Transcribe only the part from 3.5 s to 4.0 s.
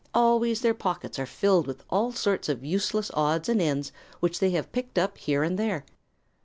ends